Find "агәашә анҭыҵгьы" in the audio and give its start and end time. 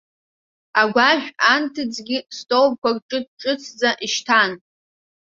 0.81-2.17